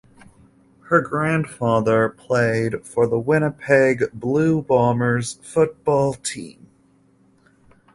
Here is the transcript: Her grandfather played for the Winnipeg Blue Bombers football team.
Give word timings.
Her 0.89 0.99
grandfather 1.01 2.09
played 2.09 2.83
for 2.83 3.05
the 3.05 3.19
Winnipeg 3.19 4.05
Blue 4.13 4.63
Bombers 4.63 5.33
football 5.43 6.15
team. 6.15 6.65